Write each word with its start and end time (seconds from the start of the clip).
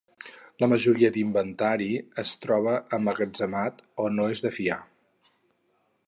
La 0.61 0.67
majoria 0.71 1.09
d'inventari 1.17 1.89
es 2.23 2.31
troba 2.45 2.73
emmagatzemat 2.99 3.83
o 4.05 4.09
no 4.17 4.25
és 4.37 4.41
de 4.47 4.51
fiar. 4.57 4.79